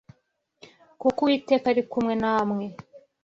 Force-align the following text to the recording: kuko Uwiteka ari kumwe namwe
kuko 1.01 1.19
Uwiteka 1.25 1.65
ari 1.73 1.83
kumwe 1.91 2.13
namwe 2.21 2.65